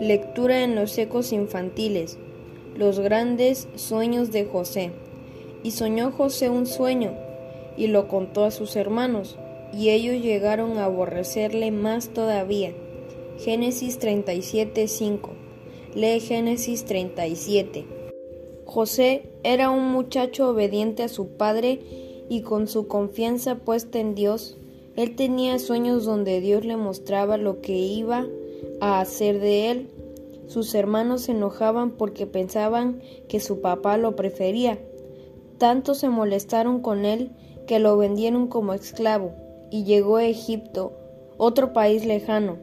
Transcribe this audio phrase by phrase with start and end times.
[0.00, 2.18] Lectura en los ecos infantiles.
[2.76, 4.90] Los grandes sueños de José.
[5.62, 7.12] Y soñó José un sueño,
[7.76, 9.36] y lo contó a sus hermanos,
[9.72, 12.72] y ellos llegaron a aborrecerle más todavía.
[13.38, 15.30] Génesis 37:5.
[15.94, 17.84] Lee Génesis 37.
[18.64, 21.80] José era un muchacho obediente a su padre
[22.28, 24.58] y con su confianza puesta en Dios,
[24.96, 28.26] él tenía sueños donde Dios le mostraba lo que iba
[28.80, 29.90] a hacer de él.
[30.46, 34.78] Sus hermanos se enojaban porque pensaban que su papá lo prefería.
[35.58, 37.30] Tanto se molestaron con él
[37.66, 39.32] que lo vendieron como esclavo
[39.70, 40.92] y llegó a Egipto,
[41.36, 42.56] otro país lejano.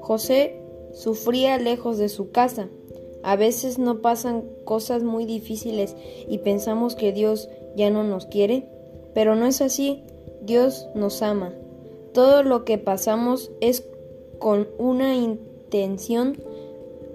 [0.00, 0.60] José
[0.92, 2.68] sufría lejos de su casa.
[3.22, 5.94] A veces no pasan cosas muy difíciles
[6.28, 8.66] y pensamos que Dios ya no nos quiere,
[9.14, 10.02] pero no es así.
[10.42, 11.52] Dios nos ama.
[12.18, 13.84] Todo lo que pasamos es
[14.40, 16.36] con una intención.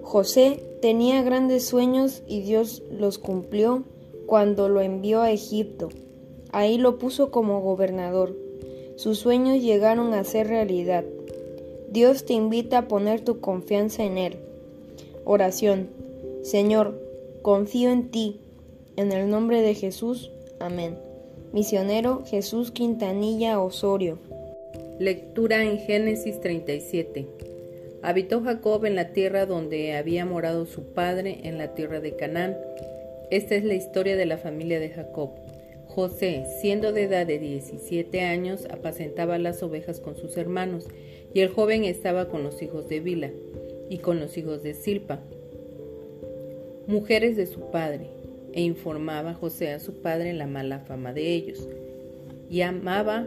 [0.00, 3.84] José tenía grandes sueños y Dios los cumplió
[4.24, 5.90] cuando lo envió a Egipto.
[6.52, 8.34] Ahí lo puso como gobernador.
[8.96, 11.04] Sus sueños llegaron a ser realidad.
[11.90, 14.38] Dios te invita a poner tu confianza en Él.
[15.26, 15.90] Oración.
[16.40, 16.98] Señor,
[17.42, 18.40] confío en ti.
[18.96, 20.30] En el nombre de Jesús.
[20.60, 20.96] Amén.
[21.52, 24.16] Misionero Jesús Quintanilla Osorio.
[25.00, 27.26] Lectura en Génesis 37.
[28.02, 32.56] Habitó Jacob en la tierra donde había morado su padre, en la tierra de Canaán.
[33.32, 35.30] Esta es la historia de la familia de Jacob.
[35.88, 40.86] José, siendo de edad de 17 años, apacentaba las ovejas con sus hermanos,
[41.32, 43.32] y el joven estaba con los hijos de Bila
[43.90, 45.18] y con los hijos de Silpa,
[46.86, 48.06] mujeres de su padre,
[48.52, 51.68] e informaba José a su padre la mala fama de ellos.
[52.48, 53.26] Y amaba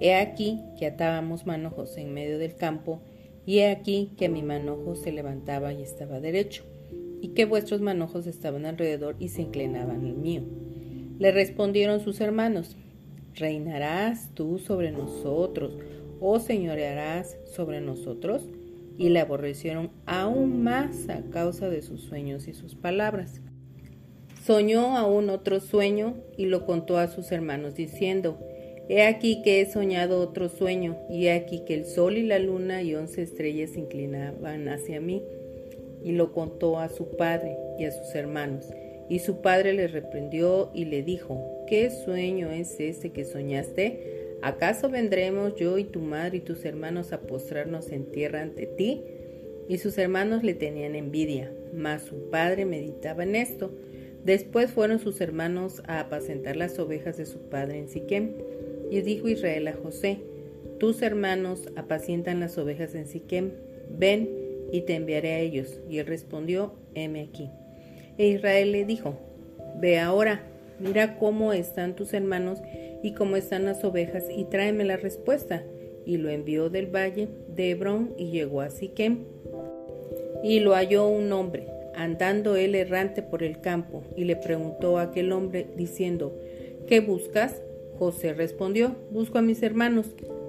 [0.00, 3.02] He aquí que atábamos manojos en medio del campo,
[3.46, 6.64] y he aquí que mi manojo se levantaba y estaba derecho,
[7.20, 10.42] y que vuestros manojos estaban alrededor y se inclinaban al mío.
[11.18, 12.76] Le respondieron sus hermanos,
[13.38, 15.78] ¿Reinarás tú sobre nosotros
[16.20, 18.42] o señorearás sobre nosotros?
[18.96, 23.40] Y le aborrecieron aún más a causa de sus sueños y sus palabras.
[24.44, 28.40] Soñó aún otro sueño y lo contó a sus hermanos diciendo,
[28.88, 32.38] He aquí que he soñado otro sueño, y he aquí que el sol y la
[32.38, 35.22] luna y once estrellas se inclinaban hacia mí.
[36.02, 38.66] Y lo contó a su padre y a sus hermanos.
[39.10, 44.36] Y su padre le reprendió y le dijo, ¿qué sueño es ese que soñaste?
[44.40, 49.02] ¿Acaso vendremos yo y tu madre y tus hermanos a postrarnos en tierra ante ti?
[49.68, 53.70] Y sus hermanos le tenían envidia, mas su padre meditaba en esto.
[54.24, 58.32] Después fueron sus hermanos a apacentar las ovejas de su padre en Siquem.
[58.90, 60.18] Y dijo Israel a José,
[60.78, 63.50] tus hermanos apacientan las ovejas en Siquem,
[63.98, 64.28] ven
[64.72, 65.80] y te enviaré a ellos.
[65.88, 67.50] Y él respondió, heme aquí.
[68.16, 69.14] E Israel le dijo,
[69.80, 70.42] Ve ahora,
[70.80, 72.60] mira cómo están tus hermanos
[73.02, 75.62] y cómo están las ovejas, y tráeme la respuesta.
[76.04, 79.24] Y lo envió del valle de Hebrón y llegó a Siquem.
[80.42, 85.02] Y lo halló un hombre, andando él errante por el campo, y le preguntó a
[85.02, 86.36] aquel hombre, diciendo,
[86.86, 87.62] ¿Qué buscas?
[87.98, 90.06] José respondió, Busco a mis hermanos,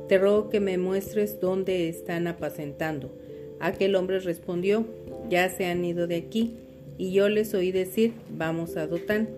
[0.07, 3.11] te ruego que me muestres dónde están apacentando.
[3.59, 4.85] Aquel hombre respondió,
[5.29, 6.57] Ya se han ido de aquí
[6.97, 9.29] y yo les oí decir, vamos a Dotán.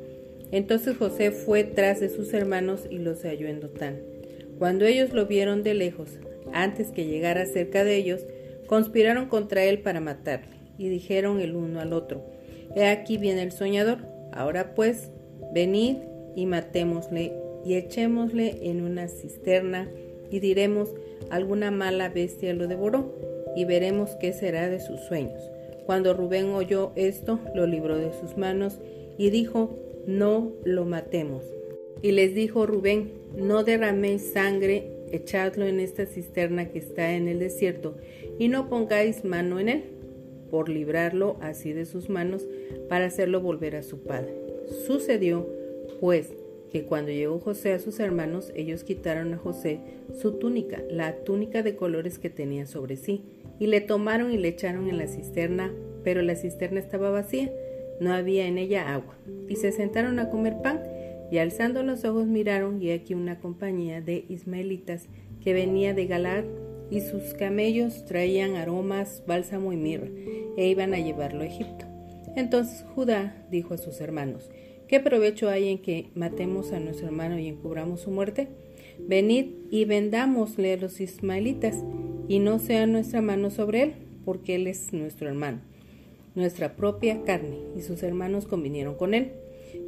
[0.52, 4.00] Entonces José fue tras de sus hermanos y los halló en Dotán.
[4.58, 6.18] Cuando ellos lo vieron de lejos,
[6.54, 8.26] antes que llegara cerca de ellos,
[8.68, 12.26] conspiraron contra él para matarle, y dijeron el uno al otro,
[12.76, 14.00] He aquí viene el soñador,
[14.32, 15.10] ahora pues,
[15.54, 15.98] venid
[16.36, 17.34] y matémosle,
[17.66, 19.90] y echémosle en una cisterna,
[20.30, 20.94] y diremos,
[21.30, 23.14] alguna mala bestia lo devoró,
[23.56, 25.42] y veremos qué será de sus sueños.
[25.86, 28.80] Cuando Rubén oyó esto, lo libró de sus manos
[29.18, 29.78] y dijo,
[30.08, 31.44] no lo matemos.
[32.02, 37.40] Y les dijo Rubén, no derraméis sangre, echadlo en esta cisterna que está en el
[37.40, 37.96] desierto,
[38.40, 39.84] y no pongáis mano en él,
[40.50, 42.48] por librarlo así de sus manos,
[42.90, 44.34] para hacerlo volver a su padre.
[44.88, 45.48] Sucedió,
[46.00, 46.34] pues,
[46.72, 49.82] que cuando llegó José a sus hermanos, ellos quitaron a José
[50.20, 53.24] su túnica, la túnica de colores que tenía sobre sí,
[53.60, 55.72] Y le tomaron y le echaron en la cisterna,
[56.04, 57.52] pero la cisterna estaba vacía,
[58.00, 59.16] no había en ella agua.
[59.48, 60.82] Y se sentaron a comer pan,
[61.32, 65.10] y alzando los ojos miraron, y aquí una compañía de ismaelitas
[65.44, 66.46] que venía de Galar,
[66.90, 70.08] y sus camellos traían aromas, bálsamo y mirra,
[70.58, 71.86] e iban a llevarlo a Egipto.
[72.36, 74.50] Entonces Judá dijo a sus hermanos,
[74.92, 78.50] ¿qué provecho hay en que matemos a nuestro hermano y encubramos su muerte?
[79.00, 81.78] Venid y vendámosle a los ismaelitas,
[82.28, 83.94] y no sea nuestra mano sobre él,
[84.26, 85.62] porque él es nuestro hermano,
[86.36, 89.32] nuestra propia carne, y sus hermanos convinieron con él.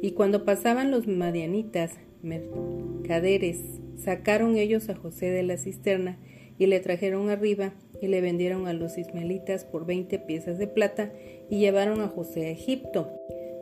[0.00, 1.92] Y cuando pasaban los madianitas,
[2.22, 3.60] mercaderes,
[3.98, 6.18] sacaron ellos a José de la cisterna,
[6.58, 11.12] y le trajeron arriba, y le vendieron a los ismaelitas por veinte piezas de plata,
[11.50, 13.10] y llevaron a José a Egipto.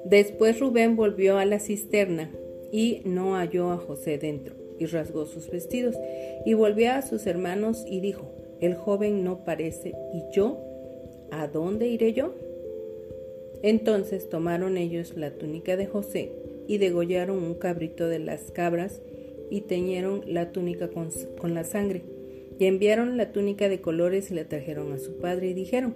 [0.04, 2.30] Después Rubén volvió a la cisterna,
[2.72, 5.96] y no halló a José dentro, y rasgó sus vestidos,
[6.44, 10.58] y volvió a sus hermanos y dijo, el joven no parece, ¿y yo?
[11.30, 12.34] ¿A dónde iré yo?
[13.62, 16.32] Entonces tomaron ellos la túnica de José
[16.66, 19.00] y degollaron un cabrito de las cabras
[19.50, 21.10] y teñieron la túnica con,
[21.40, 22.02] con, la sangre.
[22.58, 25.94] Y enviaron la túnica de colores y la trajeron a su padre y dijeron,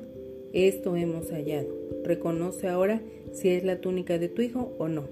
[0.56, 1.68] esto hemos hallado.
[2.02, 5.04] Reconoce ahora si es la túnica de tu hijo o no.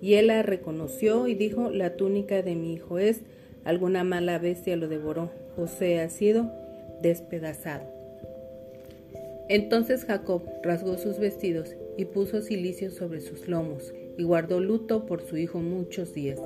[0.00, 3.22] Y él la reconoció y dijo, la túnica de mi hijo es,
[3.64, 5.30] alguna mala bestia lo devoró.
[5.56, 6.52] José ha sido
[7.02, 7.84] despedazado.
[9.48, 15.22] Entonces Jacob rasgó sus vestidos y puso cilicio sobre sus lomos y guardó luto por
[15.22, 16.38] su hijo muchos días.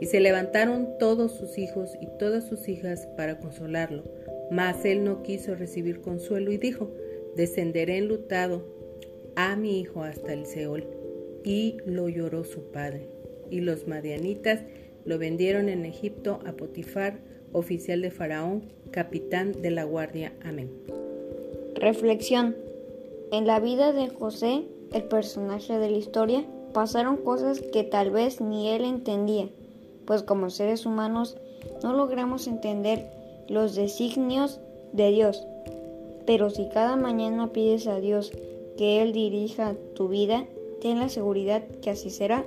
[0.00, 4.04] Y se levantaron todos sus hijos y todas sus hijas para consolarlo.
[4.50, 6.90] Mas él no quiso recibir consuelo y dijo,
[7.38, 8.62] descenderé enlutado
[9.36, 10.84] a mi hijo hasta el Seol.
[11.44, 13.08] Y lo lloró su padre.
[13.48, 14.60] Y los madianitas
[15.04, 17.20] lo vendieron en Egipto a Potifar,
[17.52, 20.32] oficial de Faraón, capitán de la guardia.
[20.44, 20.68] Amén.
[21.76, 22.56] Reflexión.
[23.30, 26.44] En la vida de José, el personaje de la historia,
[26.74, 29.48] pasaron cosas que tal vez ni él entendía,
[30.06, 31.36] pues como seres humanos
[31.84, 33.06] no logramos entender
[33.48, 34.60] los designios
[34.92, 35.46] de Dios.
[36.28, 38.32] Pero si cada mañana pides a Dios
[38.76, 40.46] que Él dirija tu vida,
[40.78, 42.44] ten la seguridad que así será.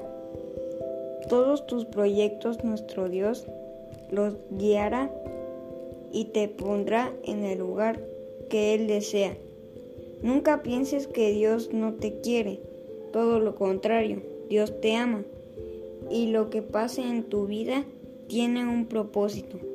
[1.29, 3.47] Todos tus proyectos nuestro Dios
[4.11, 5.11] los guiará
[6.11, 8.05] y te pondrá en el lugar
[8.51, 9.35] que Él desea.
[10.21, 12.59] Nunca pienses que Dios no te quiere,
[13.11, 15.23] todo lo contrario, Dios te ama
[16.11, 17.83] y lo que pase en tu vida
[18.27, 19.70] tiene un propósito.